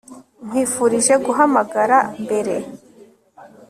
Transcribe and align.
Nkwifurije 0.45 1.13
guhamagara 1.25 1.97
mbere 2.23 2.55